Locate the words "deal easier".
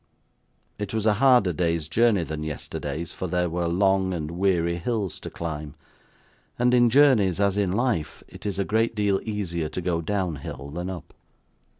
8.95-9.69